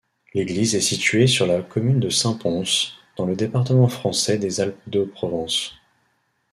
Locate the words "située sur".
0.81-1.45